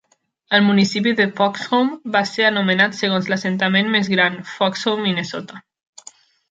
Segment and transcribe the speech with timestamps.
[0.57, 5.67] El municipi de Foxhome va ser anomenat segons l'assentament més gran, Foxhome, Minnesota.